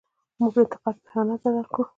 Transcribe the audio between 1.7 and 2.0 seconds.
کړو.